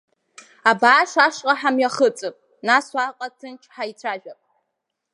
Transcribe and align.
Абааш 0.69 1.11
ашҟа 1.25 1.53
ҳамҩахыҵып, 1.59 2.35
нас 2.67 2.85
уаҟа 2.95 3.27
ҭынч 3.37 3.63
ҳаицәажәап. 3.75 4.39